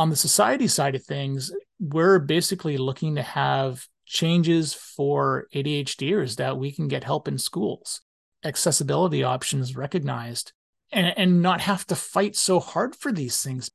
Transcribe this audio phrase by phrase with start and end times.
[0.00, 6.56] On the society side of things, we're basically looking to have changes for ADHDers that
[6.56, 8.00] we can get help in schools,
[8.42, 10.54] accessibility options recognized,
[10.90, 13.70] and, and not have to fight so hard for these things.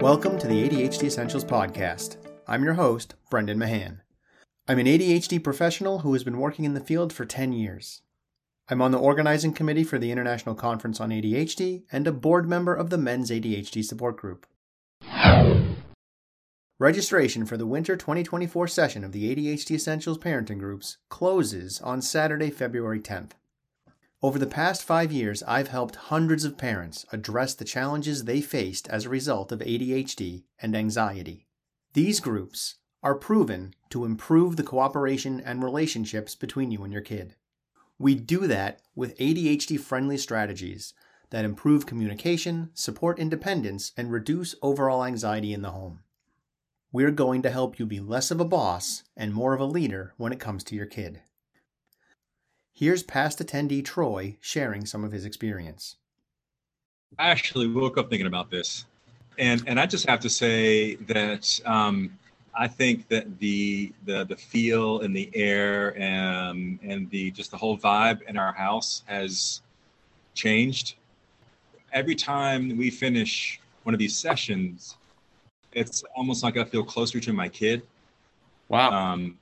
[0.00, 2.16] Welcome to the ADHD Essentials Podcast.
[2.48, 4.00] I'm your host, Brendan Mahan.
[4.66, 8.00] I'm an ADHD professional who has been working in the field for 10 years.
[8.68, 12.74] I'm on the organizing committee for the International Conference on ADHD and a board member
[12.74, 14.44] of the Men's ADHD Support Group.
[16.76, 22.50] Registration for the winter 2024 session of the ADHD Essentials Parenting Groups closes on Saturday,
[22.50, 23.30] February 10th.
[24.20, 28.88] Over the past five years, I've helped hundreds of parents address the challenges they faced
[28.88, 31.46] as a result of ADHD and anxiety.
[31.92, 37.36] These groups are proven to improve the cooperation and relationships between you and your kid.
[37.98, 40.92] We do that with ADHD friendly strategies
[41.30, 46.00] that improve communication, support independence, and reduce overall anxiety in the home.
[46.92, 50.14] We're going to help you be less of a boss and more of a leader
[50.16, 51.22] when it comes to your kid.
[52.72, 55.96] Here's past attendee Troy sharing some of his experience.
[57.18, 58.84] I actually woke up thinking about this,
[59.38, 62.18] and and I just have to say that um,
[62.56, 67.56] I think that the the the feel and the air and and the just the
[67.56, 69.60] whole vibe in our house has
[70.34, 70.94] changed.
[71.92, 74.96] Every time we finish one of these sessions,
[75.72, 77.82] it's almost like I feel closer to my kid.
[78.68, 78.90] Wow.
[78.90, 79.38] Um,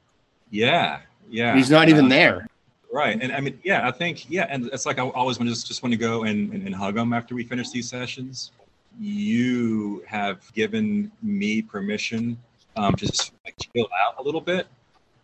[0.51, 1.55] yeah, yeah.
[1.55, 2.47] He's not even uh, there.
[2.92, 5.55] Right, and I mean, yeah, I think, yeah, and it's like I always want to
[5.55, 8.53] just just want to go and, and, and hug them after we finish these sessions.
[9.01, 12.39] You have given me permission
[12.77, 14.67] um, just like chill out a little bit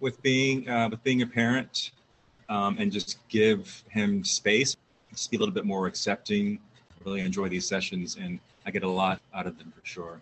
[0.01, 1.93] with being uh, with being a parent,
[2.49, 4.77] um, and just give him space.
[5.11, 6.59] Just be a little bit more accepting.
[7.05, 10.21] Really enjoy these sessions, and I get a lot out of them for sure.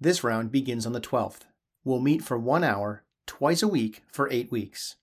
[0.00, 1.42] This round begins on the 12th.
[1.84, 4.96] We'll meet for one hour, twice a week, for eight weeks.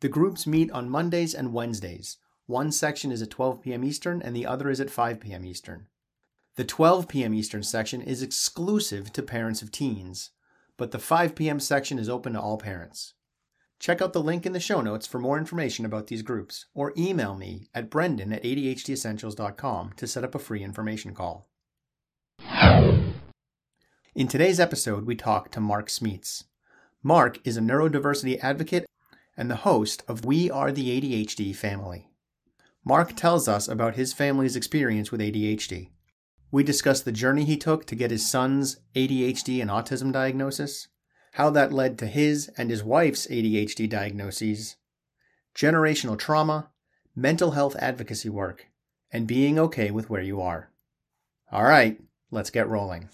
[0.00, 2.18] The groups meet on Mondays and Wednesdays.
[2.46, 3.84] One section is at 12 p.m.
[3.84, 5.44] Eastern and the other is at 5 p.m.
[5.44, 5.86] Eastern.
[6.56, 7.32] The 12 p.m.
[7.32, 10.30] Eastern section is exclusive to parents of teens,
[10.80, 11.60] but the 5 p.m.
[11.60, 13.12] section is open to all parents.
[13.78, 16.94] Check out the link in the show notes for more information about these groups, or
[16.96, 21.50] email me at brendan at adhdessentials.com to set up a free information call.
[24.14, 26.44] In today's episode, we talk to Mark Smeets.
[27.02, 28.86] Mark is a neurodiversity advocate
[29.36, 32.08] and the host of We Are the ADHD Family.
[32.86, 35.90] Mark tells us about his family's experience with ADHD.
[36.52, 40.88] We discuss the journey he took to get his son's ADHD and autism diagnosis,
[41.32, 44.76] how that led to his and his wife's ADHD diagnoses,
[45.54, 46.70] generational trauma,
[47.14, 48.66] mental health advocacy work,
[49.12, 50.72] and being okay with where you are.
[51.52, 52.00] All right,
[52.32, 53.08] let's get rolling.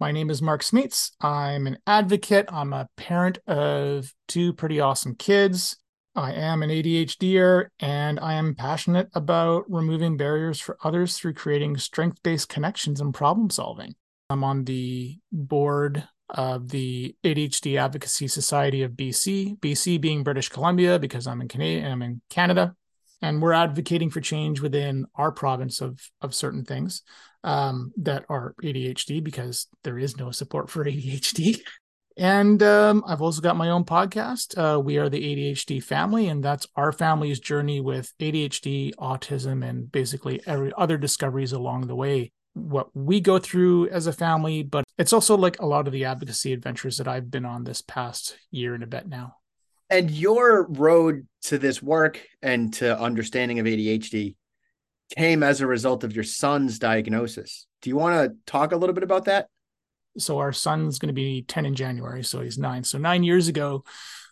[0.00, 1.12] My name is Mark Smeets.
[1.20, 2.46] I'm an advocate.
[2.48, 5.76] I'm a parent of two pretty awesome kids.
[6.14, 11.78] I am an ADHDer and I am passionate about removing barriers for others through creating
[11.78, 13.94] strength based connections and problem solving.
[14.28, 20.98] I'm on the board of the ADHD Advocacy Society of BC, BC being British Columbia
[20.98, 22.74] because I'm in Canada, I'm in Canada,
[23.22, 27.02] and we're advocating for change within our province of of certain things
[27.44, 31.60] um, that are ADHD because there is no support for ADHD.
[32.16, 34.56] And um, I've also got my own podcast.
[34.56, 39.90] Uh, we are the ADHD family, and that's our family's journey with ADHD, autism, and
[39.90, 42.32] basically every other discoveries along the way.
[42.54, 46.04] What we go through as a family, but it's also like a lot of the
[46.04, 49.36] advocacy adventures that I've been on this past year and a bit now.
[49.88, 54.36] And your road to this work and to understanding of ADHD
[55.16, 57.66] came as a result of your son's diagnosis.
[57.80, 59.48] Do you want to talk a little bit about that?
[60.18, 62.84] So our son's going to be 10 in January, so he's 9.
[62.84, 63.84] So 9 years ago,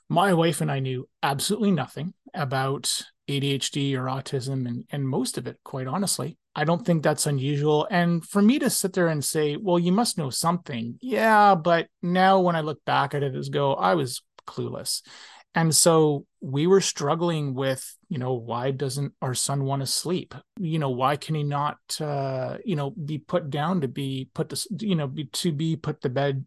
[0.08, 5.46] my wife and I knew absolutely nothing about ADHD or autism and and most of
[5.46, 6.36] it, quite honestly.
[6.54, 7.86] I don't think that's unusual.
[7.91, 10.98] And for me to sit there and say, well, you must know something.
[11.00, 15.03] Yeah, but now when I look back at it as go, I was clueless.
[15.54, 20.34] And so we were struggling with, you know, why doesn't our son want to sleep?
[20.58, 24.48] You know, why can he not, uh, you know, be put down to be put
[24.50, 26.47] to, you know, be, to be put to bed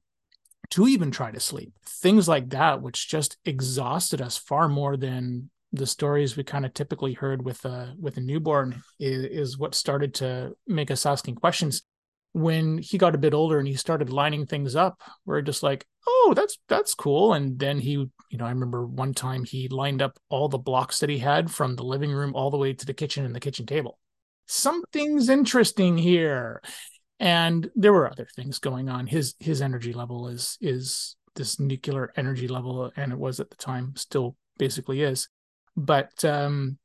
[0.71, 1.73] to even try to sleep?
[1.85, 6.73] Things like that, which just exhausted us far more than the stories we kind of
[6.73, 11.35] typically heard with a with a newborn is, is what started to make us asking
[11.35, 11.81] questions
[12.33, 15.85] when he got a bit older and he started lining things up we're just like
[16.07, 20.01] oh that's that's cool and then he you know i remember one time he lined
[20.01, 22.85] up all the blocks that he had from the living room all the way to
[22.85, 23.97] the kitchen and the kitchen table
[24.47, 26.61] something's interesting here.
[27.19, 29.07] And there were other things going on.
[29.07, 33.55] His his energy level is is this nuclear energy level, and it was at the
[33.55, 35.29] time, still basically is.
[35.75, 36.77] But um,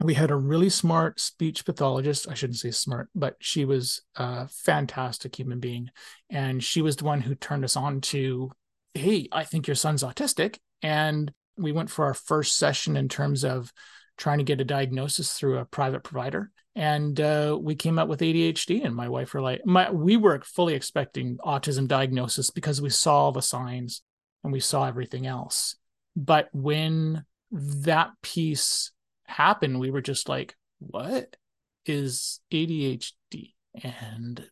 [0.00, 2.28] we had a really smart speech pathologist.
[2.28, 5.90] I shouldn't say smart, but she was a fantastic human being.
[6.28, 8.50] And she was the one who turned us on to,
[8.92, 10.58] hey, I think your son's autistic.
[10.82, 13.72] And we went for our first session in terms of
[14.16, 16.50] trying to get a diagnosis through a private provider.
[16.74, 18.84] And uh, we came up with ADHD.
[18.84, 23.16] And my wife were like, my, we were fully expecting autism diagnosis because we saw
[23.16, 24.02] all the signs
[24.44, 25.76] and we saw everything else.
[26.14, 28.92] But when that piece
[29.24, 31.36] happened, we were just like, what
[31.84, 33.54] is ADHD?
[33.82, 34.46] And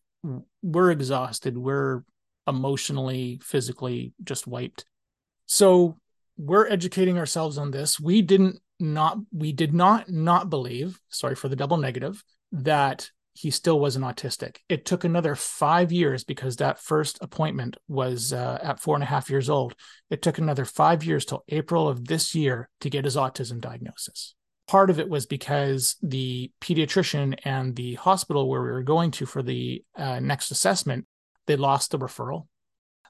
[0.63, 1.57] we're exhausted.
[1.59, 2.05] We're
[2.47, 4.85] emotionally, physically just wiped.
[5.47, 5.99] So
[6.37, 8.01] we're educating ourselves on this.
[8.01, 12.23] We didn't not we did not not believe, sorry for the double negative,
[12.53, 14.59] that he still wasn't autistic.
[14.69, 19.09] It took another five years because that first appointment was uh, at four and a
[19.09, 19.75] half years old.
[20.09, 24.37] It took another five years till April of this year to get his autism diagnosis.
[24.69, 29.27] Part of it was because the pediatrician and the hospital where we were going to
[29.27, 31.07] for the uh, next assessment,
[31.47, 32.47] they lost the referral.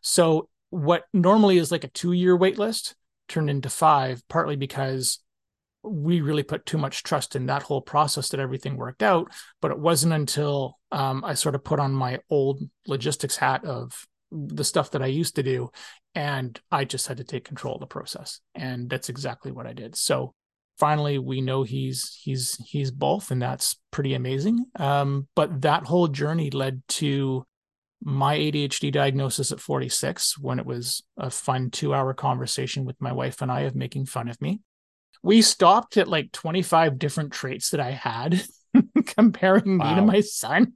[0.00, 2.96] So what normally is like a two year wait list
[3.28, 5.20] turned into five, partly because
[5.82, 9.30] we really put too much trust in that whole process that everything worked out.
[9.60, 14.06] But it wasn't until um, I sort of put on my old logistics hat of
[14.30, 15.70] the stuff that I used to do,
[16.14, 19.72] and I just had to take control of the process, and that's exactly what I
[19.72, 19.96] did.
[19.96, 20.34] So
[20.78, 24.64] finally, we know he's he's he's both, and that's pretty amazing.
[24.76, 27.46] Um, but that whole journey led to
[28.04, 33.12] my ADHD diagnosis at 46 when it was a fun two hour conversation with my
[33.12, 34.60] wife and I of making fun of me
[35.24, 38.44] we stopped at like 25 different traits that I had,
[39.06, 39.88] comparing wow.
[39.88, 40.74] me to my son.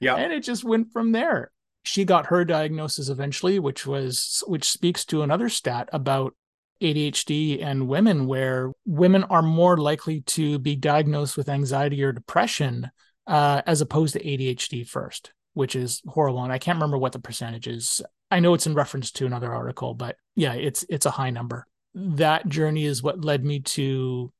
[0.00, 0.16] Yeah.
[0.16, 1.50] And it just went from there.
[1.82, 6.36] She got her diagnosis eventually, which was which speaks to another stat about
[6.82, 12.90] ADHD and women, where women are more likely to be diagnosed with anxiety or depression
[13.26, 16.42] uh, as opposed to ADHD first, which is horrible.
[16.42, 18.02] And I can't remember what the percentage is.
[18.30, 21.66] I know it's in reference to another article, but yeah, it's it's a high number
[21.94, 24.32] that journey is what led me to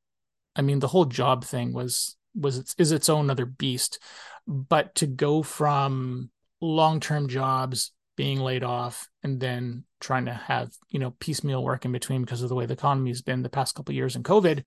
[0.57, 3.99] i mean the whole job thing was was its is its own other beast
[4.47, 6.31] but to go from
[6.61, 11.93] long-term jobs being laid off and then trying to have you know piecemeal work in
[11.93, 14.63] between because of the way the economy's been the past couple years in covid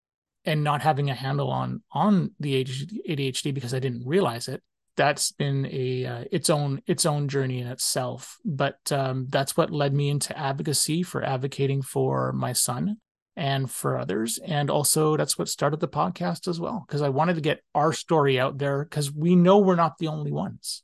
[0.45, 4.61] and not having a handle on on the ADHD because I didn't realize it
[4.95, 8.37] that's been a uh, its own its own journey in itself.
[8.45, 12.97] But um, that's what led me into advocacy for advocating for my son
[13.35, 14.39] and for others.
[14.43, 17.91] And also that's what started the podcast as well because i wanted to get our
[17.93, 20.83] story out there because we know we're not the only ones.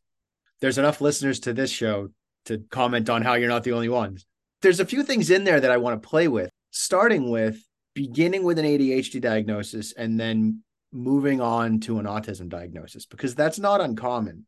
[0.61, 2.09] There's enough listeners to this show
[2.45, 4.25] to comment on how you're not the only ones.
[4.61, 7.63] There's a few things in there that i want to play with starting with
[7.95, 13.59] beginning with an adhd diagnosis and then moving on to an autism diagnosis because that's
[13.59, 14.45] not uncommon.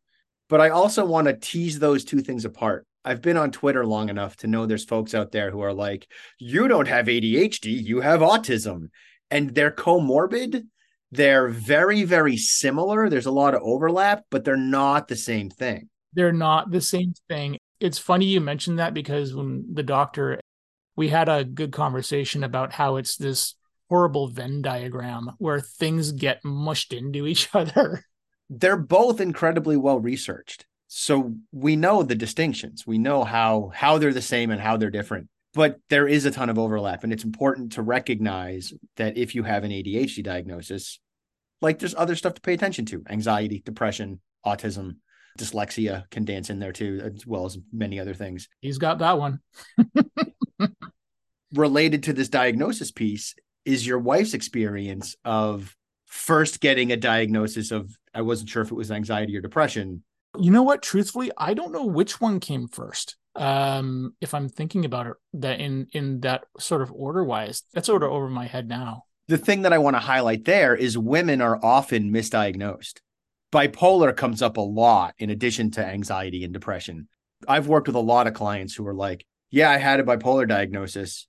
[0.49, 2.85] But I also want to tease those two things apart.
[3.03, 6.07] I've been on Twitter long enough to know there's folks out there who are like,
[6.37, 8.89] you don't have ADHD, you have autism.
[9.29, 10.65] And they're comorbid.
[11.11, 13.09] They're very, very similar.
[13.09, 15.89] There's a lot of overlap, but they're not the same thing.
[16.13, 17.57] They're not the same thing.
[17.79, 20.39] It's funny you mentioned that because when the doctor,
[20.95, 23.55] we had a good conversation about how it's this
[23.91, 28.05] horrible Venn diagram where things get mushed into each other.
[28.49, 30.65] They're both incredibly well researched.
[30.87, 32.87] So we know the distinctions.
[32.87, 35.27] We know how how they're the same and how they're different.
[35.53, 39.43] But there is a ton of overlap and it's important to recognize that if you
[39.43, 41.01] have an ADHD diagnosis,
[41.61, 43.03] like there's other stuff to pay attention to.
[43.09, 44.95] Anxiety, depression, autism,
[45.37, 48.47] dyslexia can dance in there too, as well as many other things.
[48.61, 49.41] He's got that one.
[51.53, 55.75] Related to this diagnosis piece is your wife's experience of
[56.05, 60.03] first getting a diagnosis of I wasn't sure if it was anxiety or depression.
[60.37, 60.81] You know what?
[60.81, 63.15] Truthfully, I don't know which one came first.
[63.35, 67.87] Um, if I'm thinking about it, that in in that sort of order wise, that's
[67.87, 69.03] sort of over my head now.
[69.27, 72.99] The thing that I want to highlight there is women are often misdiagnosed.
[73.53, 77.07] Bipolar comes up a lot in addition to anxiety and depression.
[77.47, 80.47] I've worked with a lot of clients who are like, "Yeah, I had a bipolar
[80.47, 81.27] diagnosis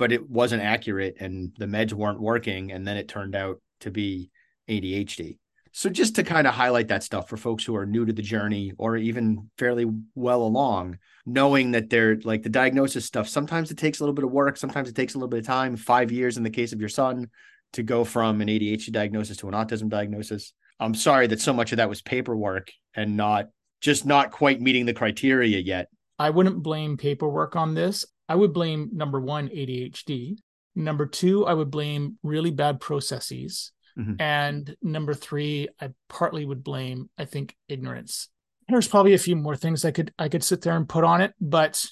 [0.00, 2.72] but it wasn't accurate and the meds weren't working.
[2.72, 4.30] And then it turned out to be
[4.66, 5.36] ADHD.
[5.72, 8.22] So just to kind of highlight that stuff for folks who are new to the
[8.22, 13.76] journey or even fairly well along, knowing that they're like the diagnosis stuff, sometimes it
[13.76, 16.10] takes a little bit of work, sometimes it takes a little bit of time, five
[16.10, 17.28] years in the case of your son
[17.74, 20.54] to go from an ADHD diagnosis to an autism diagnosis.
[20.80, 23.50] I'm sorry that so much of that was paperwork and not
[23.82, 25.88] just not quite meeting the criteria yet.
[26.18, 28.06] I wouldn't blame paperwork on this.
[28.30, 30.38] I would blame number one, ADHD.
[30.76, 33.72] Number two, I would blame really bad processes.
[33.98, 34.14] Mm-hmm.
[34.20, 38.28] And number three, I partly would blame, I think, ignorance.
[38.68, 41.20] There's probably a few more things I could I could sit there and put on
[41.22, 41.84] it, but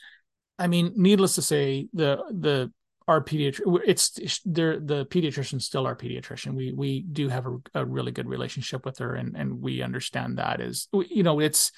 [0.60, 2.72] I mean, needless to say, the the
[3.08, 7.84] our pediatrician it's there the pediatrician's still our pediatrician we we do have a, a,
[7.84, 11.72] really good relationship with her and and we understand that is you know it's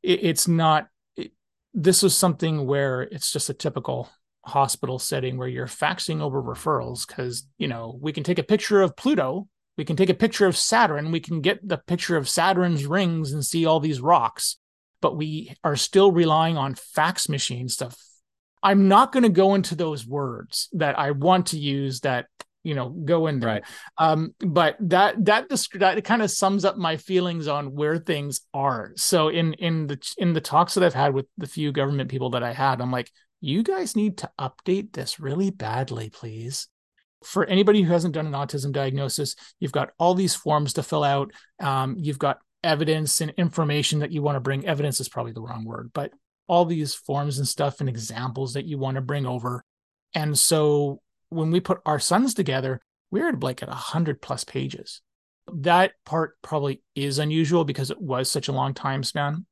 [0.00, 0.86] it, it's not
[1.74, 4.08] this is something where it's just a typical
[4.44, 8.80] hospital setting where you're faxing over referrals because you know we can take a picture
[8.80, 9.46] of pluto
[9.76, 13.32] we can take a picture of saturn we can get the picture of saturn's rings
[13.32, 14.56] and see all these rocks
[15.02, 17.90] but we are still relying on fax machines to
[18.62, 22.26] I'm not going to go into those words that I want to use that
[22.62, 23.48] you know go in there.
[23.48, 23.62] Right.
[23.98, 28.92] Um, but that that that kind of sums up my feelings on where things are.
[28.96, 32.30] So in in the in the talks that I've had with the few government people
[32.30, 36.68] that I had, I'm like, you guys need to update this really badly, please.
[37.24, 41.04] For anybody who hasn't done an autism diagnosis, you've got all these forms to fill
[41.04, 41.32] out.
[41.60, 44.66] Um, you've got evidence and information that you want to bring.
[44.66, 46.12] Evidence is probably the wrong word, but
[46.46, 49.64] all these forms and stuff and examples that you want to bring over.
[50.14, 51.00] And so
[51.30, 55.00] when we put our sons together, we are like at a hundred plus pages.
[55.52, 59.46] That part probably is unusual because it was such a long time span.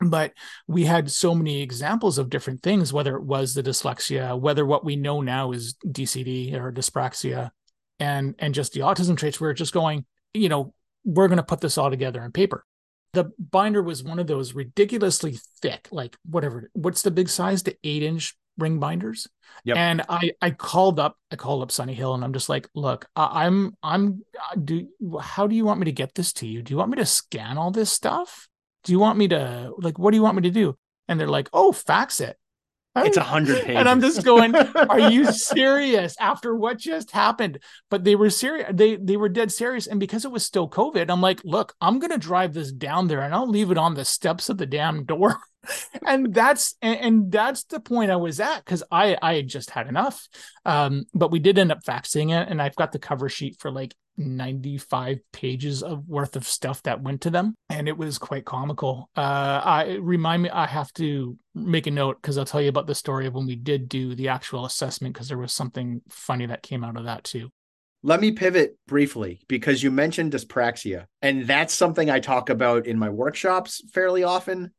[0.00, 0.32] But
[0.66, 4.84] we had so many examples of different things, whether it was the dyslexia, whether what
[4.84, 7.50] we know now is DCD or dyspraxia,
[7.98, 9.40] and and just the autism traits.
[9.40, 10.04] We we're just going,
[10.34, 12.64] you know, we're going to put this all together in paper
[13.16, 16.70] the binder was one of those ridiculously thick, like whatever.
[16.74, 17.62] What's the big size?
[17.62, 19.28] The eight inch ring binders.
[19.64, 19.76] Yep.
[19.76, 23.06] And I I called up I called up Sunny Hill and I'm just like, look,
[23.16, 24.88] I'm I'm uh, do
[25.20, 26.62] how do you want me to get this to you?
[26.62, 28.48] Do you want me to scan all this stuff?
[28.84, 30.76] Do you want me to like what do you want me to do?
[31.08, 32.36] And they're like, oh, fax it.
[33.04, 33.76] It's a hundred pages.
[33.76, 37.58] And I'm just going, are you serious after what just happened?
[37.90, 38.70] But they were serious.
[38.72, 39.86] They they were dead serious.
[39.86, 43.20] And because it was still COVID, I'm like, look, I'm gonna drive this down there
[43.20, 45.38] and I'll leave it on the steps of the damn door.
[46.06, 49.70] and that's and, and, that's the point I was at because I I had just
[49.70, 50.28] had enough.
[50.64, 53.70] Um, but we did end up faxing it, and I've got the cover sheet for
[53.70, 58.44] like 95 pages of worth of stuff that went to them and it was quite
[58.44, 59.10] comical.
[59.16, 62.86] Uh i remind me i have to make a note because i'll tell you about
[62.86, 66.46] the story of when we did do the actual assessment because there was something funny
[66.46, 67.50] that came out of that too.
[68.02, 72.98] Let me pivot briefly because you mentioned dyspraxia and that's something i talk about in
[72.98, 74.72] my workshops fairly often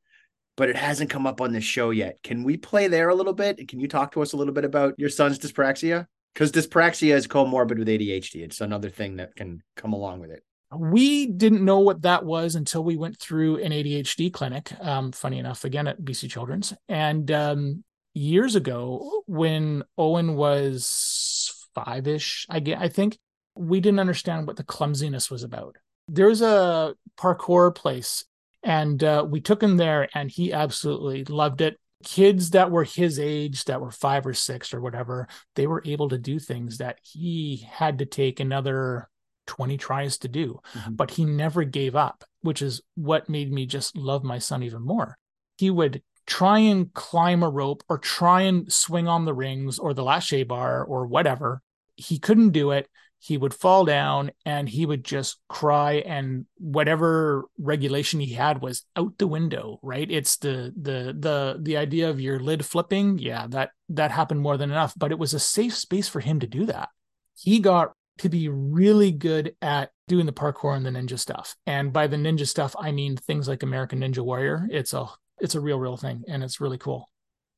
[0.58, 3.34] but it hasn't come up on this show yet can we play there a little
[3.34, 6.06] bit can you talk to us a little bit about your son's dyspraxia
[6.38, 8.44] because dyspraxia is comorbid with ADHD.
[8.44, 10.44] It's another thing that can come along with it.
[10.72, 14.72] We didn't know what that was until we went through an ADHD clinic.
[14.80, 17.84] Um, funny enough, again at BC Children's, and um,
[18.14, 23.18] years ago when Owen was five-ish, I get, I think
[23.56, 25.78] we didn't understand what the clumsiness was about.
[26.08, 28.26] There's a parkour place,
[28.68, 31.80] and uh, we took him there, and he absolutely loved it.
[32.04, 36.10] Kids that were his age that were five or six or whatever they were able
[36.10, 39.10] to do things that he had to take another
[39.48, 40.94] 20 tries to do mm-hmm.
[40.94, 44.82] but he never gave up which is what made me just love my son even
[44.82, 45.18] more.
[45.58, 49.94] He would try and climb a rope or try and swing on the rings or
[49.94, 51.62] the lache bar or whatever.
[51.96, 52.88] He couldn't do it
[53.20, 58.84] he would fall down and he would just cry and whatever regulation he had was
[58.96, 60.10] out the window right?
[60.10, 63.18] It's the the the the idea of your lid flipping.
[63.18, 66.40] Yeah that that happened more than enough but it was a safe space for him
[66.40, 66.90] to do that.
[67.36, 71.56] He got to be really good at doing the parkour and the ninja stuff.
[71.66, 74.68] And by the ninja stuff i mean things like american ninja warrior.
[74.72, 75.08] It's a
[75.40, 77.10] it's a real real thing and it's really cool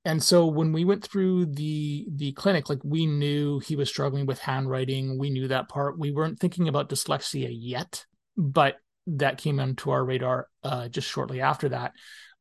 [0.09, 4.25] and so when we went through the the clinic like we knew he was struggling
[4.25, 5.17] with handwriting.
[5.17, 5.99] We knew that part.
[5.99, 8.05] We weren't thinking about dyslexia yet
[8.39, 11.91] but that came onto our radar uh, just shortly after that.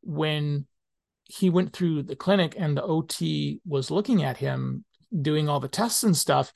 [0.02, 0.66] When
[1.24, 3.20] he went through the clinic and the ot
[3.66, 4.84] was looking at him
[5.20, 6.52] doing all the tests and stuff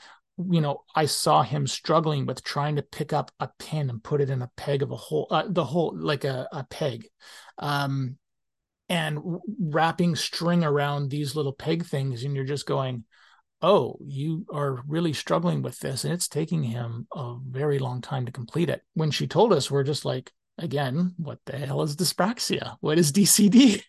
[0.51, 4.21] you know i saw him struggling with trying to pick up a pin and put
[4.21, 7.07] it in a peg of a hole uh, the whole like a, a peg.
[7.59, 8.19] Um
[8.93, 9.19] and
[9.59, 13.05] wrapping string around these little peg things and you're just going
[13.63, 18.27] oh you are really struggling with this and it's taking him a very long time
[18.27, 18.83] to complete it.
[18.93, 22.77] When she told us we're just like again what the hell is dyspraxia?
[22.81, 23.83] What is dcd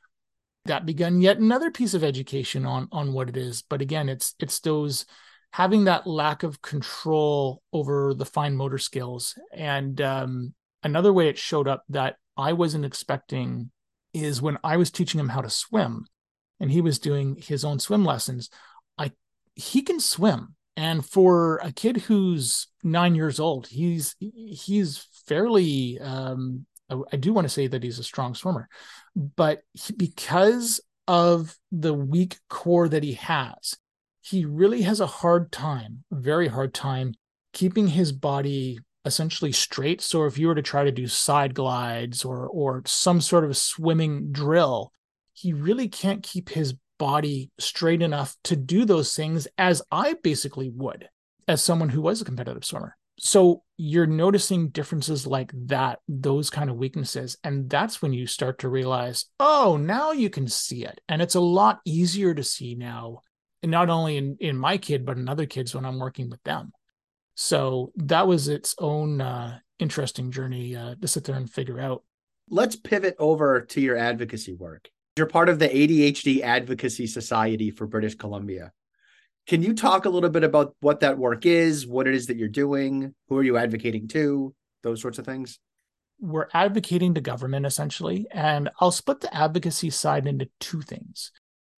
[0.66, 4.36] that begun yet another piece of education on on what it is but again it's
[4.40, 5.06] it's those
[5.52, 9.38] having that lack of control over the fine motor skills.
[9.54, 13.70] And um another way it showed up that I wasn't expecting
[14.14, 16.06] is when I was teaching him how to swim
[16.60, 18.50] and he was doing his own swim lessons.
[18.98, 19.12] I
[19.56, 20.56] he can swim.
[20.76, 27.46] And for a kid who's nine years old, he's he's fairly um, I do want
[27.46, 28.68] to say that he's a strong swimmer,
[29.16, 29.62] but
[29.98, 33.76] because of the weak core that he has,
[34.22, 37.14] he really has a hard time, very hard time,
[37.52, 40.02] keeping his body essentially straight.
[40.02, 43.58] So if you were to try to do side glides or or some sort of
[43.58, 44.92] swimming drill,
[45.34, 50.70] he really can't keep his body straight enough to do those things as I basically
[50.70, 51.10] would
[51.48, 52.96] as someone who was a competitive swimmer.
[53.20, 57.38] So you're noticing differences like that, those kind of weaknesses.
[57.44, 61.00] And that's when you start to realize, oh, now you can see it.
[61.08, 63.20] And it's a lot easier to see now,
[63.62, 66.42] and not only in, in my kid, but in other kids when I'm working with
[66.44, 66.72] them.
[67.36, 72.04] So that was its own uh, interesting journey uh, to sit there and figure out.
[72.50, 74.90] Let's pivot over to your advocacy work.
[75.16, 78.72] You're part of the ADHD Advocacy Society for British Columbia.
[79.46, 82.38] Can you talk a little bit about what that work is, what it is that
[82.38, 85.60] you're doing, who are you advocating to, those sorts of things?
[86.20, 91.32] We're advocating to government essentially, and I'll split the advocacy side into two things.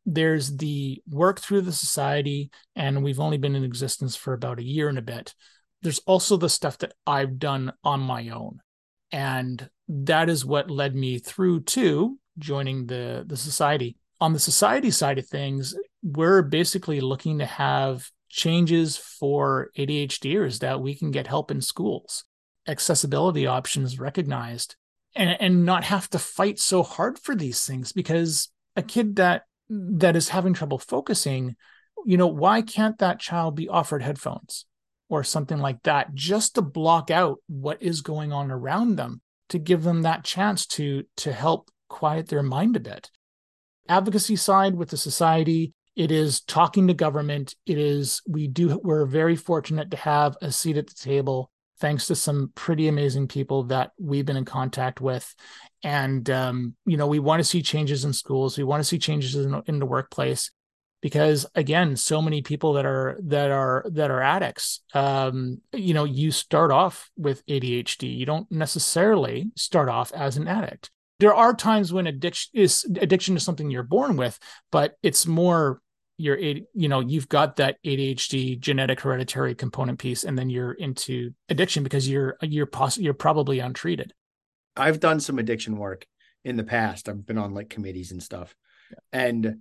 [0.06, 4.64] There's the work through the society, and we've only been in existence for about a
[4.64, 5.34] year and a bit.
[5.82, 8.60] There's also the stuff that I've done on my own.
[9.12, 13.98] And that is what led me through to joining the, the society.
[14.22, 20.82] On the society side of things, we're basically looking to have changes for ADHDers that
[20.82, 22.26] we can get help in schools,
[22.68, 24.76] accessibility options recognized,
[25.16, 29.44] and, and not have to fight so hard for these things because a kid that
[29.70, 31.56] that is having trouble focusing,
[32.06, 34.66] you know, why can't that child be offered headphones
[35.10, 39.60] or something like that just to block out what is going on around them to
[39.60, 43.10] give them that chance to to help quiet their mind a bit.
[43.88, 47.56] Advocacy side with the society, it is talking to government.
[47.66, 52.08] It is we do we're very fortunate to have a seat at the table thanks
[52.08, 55.34] to some pretty amazing people that we've been in contact with.
[55.84, 58.58] And um, you know we want to see changes in schools.
[58.58, 60.52] We want to see changes in, in the workplace
[61.06, 66.04] because again so many people that are that are that are addicts um, you know
[66.04, 70.90] you start off with adhd you don't necessarily start off as an addict.
[71.20, 74.40] There are times when addiction is addiction is something you're born with
[74.72, 75.80] but it's more
[76.18, 81.32] you're you know you've got that ADHD genetic hereditary component piece and then you're into
[81.50, 84.14] addiction because you're you're poss- you're probably untreated.
[84.78, 86.06] I've done some addiction work
[86.44, 87.10] in the past.
[87.10, 88.56] I've been on like committees and stuff.
[88.92, 89.20] Yeah.
[89.20, 89.56] and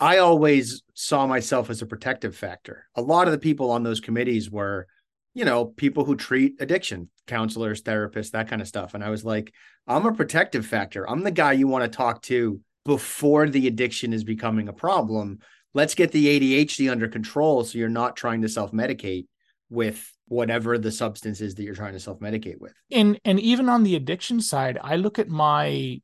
[0.00, 2.86] I always saw myself as a protective factor.
[2.94, 4.86] A lot of the people on those committees were
[5.34, 8.94] you know people who treat addiction counselors therapists that kind of stuff.
[8.94, 9.52] And I was like
[9.86, 11.08] I'm a protective factor.
[11.08, 15.38] I'm the guy you want to talk to before the addiction is becoming a problem
[15.74, 19.26] let's get the ADHD under control so you're not trying to self-medicate
[19.68, 22.72] with whatever the substance is that you're trying to self-medicate with.
[22.90, 26.00] And and even on the addiction side, I look at my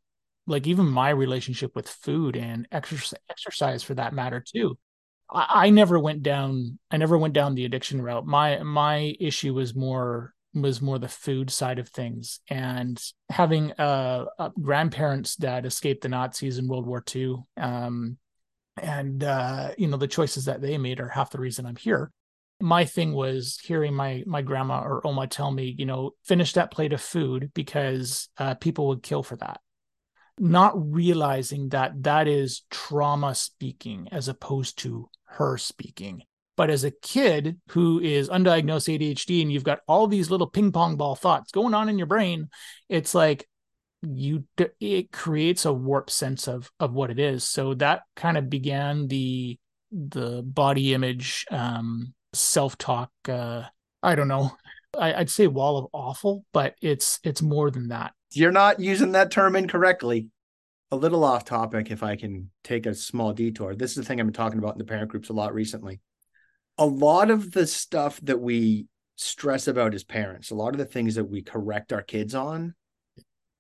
[0.47, 4.79] like even my relationship with food and exercise, exercise for that matter too.
[5.29, 8.27] I, I never went down I never went down the addiction route.
[8.27, 14.25] My my issue was more was more the food side of things and having uh,
[14.39, 18.17] uh, grandparents that escaped the Nazis in World War II um,
[18.77, 22.11] and uh, you know the choices that they made are half the reason i'm here.
[22.61, 26.71] My thing was hearing my my grandma or oma tell me you know finish that
[26.71, 29.61] plate of food because uh, people would kill for that.
[30.39, 36.23] Not realizing that that is trauma speaking as opposed to her speaking.
[36.57, 40.73] But as a kid who is undiagnosed adhd and you've got all these little ping
[40.73, 42.49] pong ball thoughts going on in your brain
[42.89, 43.47] it's like
[44.03, 44.45] you
[44.81, 47.45] it creates a warped sense of of what it is.
[47.45, 49.59] So that kind of began the
[49.91, 53.63] the body image um self-talk uh
[54.03, 54.53] i don't know.
[54.99, 58.13] I, i'd say wall of awful but it's it's more than that.
[58.33, 60.29] You're not using that term incorrectly.
[60.93, 63.75] A little off topic if i can take a small detour.
[63.75, 66.01] This is the thing i've been talking about in the parent groups a lot recently.
[66.79, 70.85] A lot of the stuff that we stress about as parents a lot of the
[70.85, 72.75] things that we correct our kids on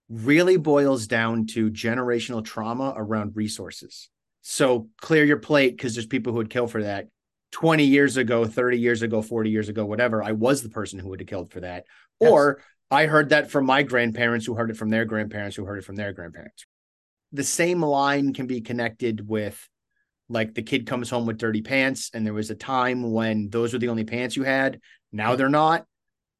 [0.08, 4.08] really boils down to generational trauma around resources.
[4.42, 7.08] So clear your plate because there's people who would kill for that.
[7.52, 11.08] 20 years ago, 30 years ago, 40 years ago, whatever, I was the person who
[11.08, 11.84] would have killed for that.
[12.20, 12.30] Yes.
[12.30, 15.78] Or I heard that from my grandparents who heard it from their grandparents who heard
[15.78, 16.66] it from their grandparents.
[17.32, 19.68] The same line can be connected with
[20.28, 23.72] like the kid comes home with dirty pants and there was a time when those
[23.72, 24.80] were the only pants you had.
[25.12, 25.86] Now they're not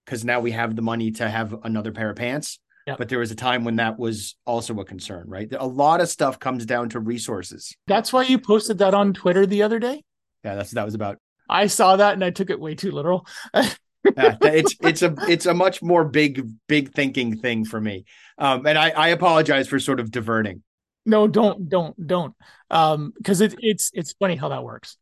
[0.04, 2.98] because now we have the money to have another pair of pants Yep.
[2.98, 5.52] but there was a time when that was also a concern, right?
[5.58, 7.74] A lot of stuff comes down to resources.
[7.88, 10.04] That's why you posted that on Twitter the other day.
[10.44, 11.18] Yeah, that's that was about.
[11.48, 13.26] I saw that and I took it way too literal.
[13.54, 18.04] yeah, it's it's a it's a much more big big thinking thing for me,
[18.38, 20.62] um, and I, I apologize for sort of diverting.
[21.04, 22.34] No, don't don't don't,
[22.70, 24.96] um, because it's it's it's funny how that works.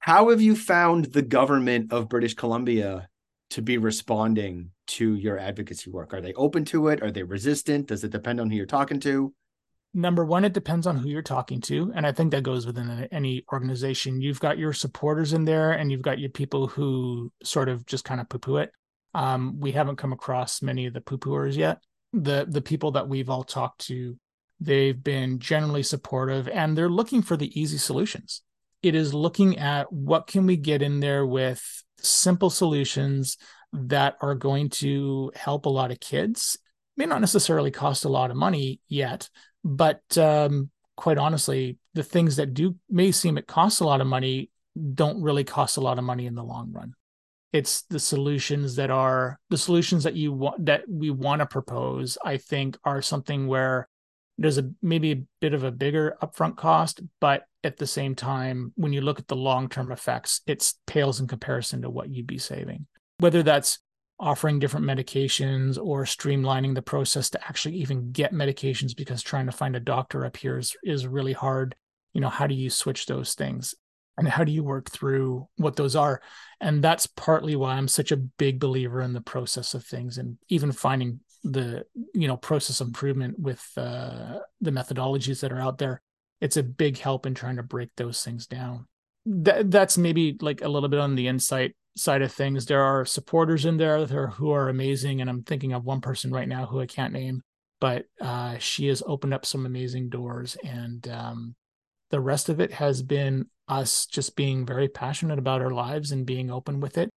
[0.00, 3.08] How have you found the government of British Columbia
[3.50, 6.12] to be responding to your advocacy work?
[6.12, 7.02] Are they open to it?
[7.02, 7.86] Are they resistant?
[7.86, 9.32] Does it depend on who you're talking to?
[9.94, 11.92] Number one, it depends on who you're talking to.
[11.94, 14.22] And I think that goes within any organization.
[14.22, 18.04] You've got your supporters in there and you've got your people who sort of just
[18.04, 18.72] kind of poo poo it.
[19.14, 21.78] Um, we haven't come across many of the poo pooers yet.
[22.14, 24.16] The the people that we've all talked to,
[24.60, 28.42] they've been generally supportive and they're looking for the easy solutions.
[28.82, 31.62] It is looking at what can we get in there with
[31.98, 33.36] simple solutions
[33.72, 36.58] that are going to help a lot of kids.
[36.96, 39.30] May not necessarily cost a lot of money yet,
[39.64, 44.06] but um, quite honestly, the things that do may seem it costs a lot of
[44.06, 44.50] money
[44.94, 46.94] don't really cost a lot of money in the long run.
[47.52, 52.16] It's the solutions that are the solutions that you want that we want to propose.
[52.24, 53.88] I think are something where
[54.38, 58.72] there's a maybe a bit of a bigger upfront cost, but at the same time,
[58.76, 62.26] when you look at the long term effects, it pales in comparison to what you'd
[62.26, 62.86] be saving.
[63.22, 63.78] Whether that's
[64.18, 69.52] offering different medications or streamlining the process to actually even get medications because trying to
[69.52, 71.74] find a doctor up here is, is really hard.
[72.14, 73.74] You know, how do you switch those things?
[74.18, 76.20] And how do you work through what those are?
[76.60, 80.36] And that's partly why I'm such a big believer in the process of things and
[80.48, 86.00] even finding the you know process improvement with uh, the methodologies that are out there
[86.40, 88.86] it's a big help in trying to break those things down
[89.26, 93.04] Th- that's maybe like a little bit on the insight side of things there are
[93.04, 96.48] supporters in there that are, who are amazing and i'm thinking of one person right
[96.48, 97.42] now who i can't name
[97.80, 101.56] but uh, she has opened up some amazing doors and um,
[102.10, 106.24] the rest of it has been us just being very passionate about our lives and
[106.24, 107.10] being open with it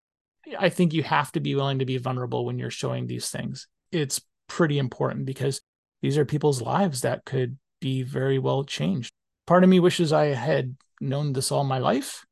[0.59, 3.67] i think you have to be willing to be vulnerable when you're showing these things
[3.91, 5.61] it's pretty important because
[6.01, 9.11] these are people's lives that could be very well changed.
[9.47, 12.25] Part of me wishes I had known this all my life.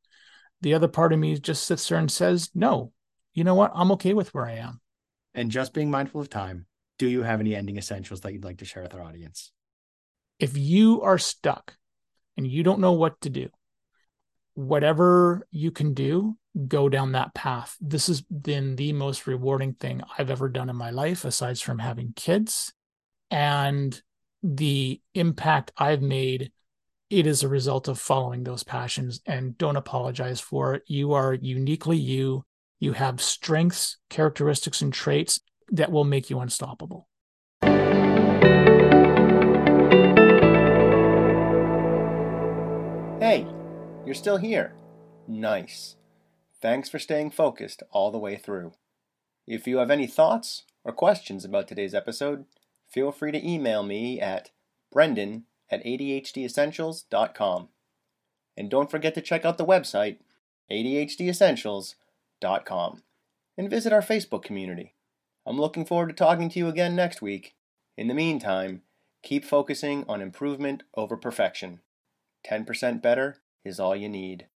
[0.64, 2.90] The other part of me just sits there and says, no,
[3.34, 3.72] you know what?
[3.74, 4.80] I'm okay with where I am.
[5.34, 6.64] And just being mindful of time,
[6.98, 9.52] do you have any ending essentials that you'd like to share with our audience?
[10.38, 11.76] If you are stuck
[12.38, 13.50] and you don't know what to do,
[14.54, 17.76] whatever you can do, go down that path.
[17.78, 21.78] This has been the most rewarding thing I've ever done in my life, aside from
[21.78, 22.72] having kids.
[23.30, 24.00] And
[24.42, 26.52] the impact I've made,
[27.14, 30.82] it is a result of following those passions and don't apologize for it.
[30.88, 32.44] You are uniquely you.
[32.80, 35.38] You have strengths, characteristics, and traits
[35.70, 37.08] that will make you unstoppable.
[43.20, 43.46] Hey,
[44.04, 44.74] you're still here.
[45.28, 45.94] Nice.
[46.60, 48.72] Thanks for staying focused all the way through.
[49.46, 52.46] If you have any thoughts or questions about today's episode,
[52.90, 54.50] feel free to email me at
[54.90, 57.68] brendan at adhdessentials.com.
[58.56, 60.18] And don't forget to check out the website,
[60.70, 63.02] adhdessentials.com,
[63.58, 64.94] and visit our Facebook community.
[65.44, 67.56] I'm looking forward to talking to you again next week.
[67.96, 68.82] In the meantime,
[69.22, 71.80] keep focusing on improvement over perfection.
[72.46, 74.46] 10% better is all you need.